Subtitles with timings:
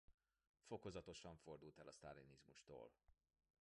[0.69, 2.91] Fokozatosan fordult el a sztálinizmustól.